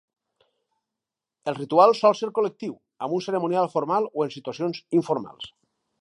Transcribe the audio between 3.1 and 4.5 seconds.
un cerimonial formal o en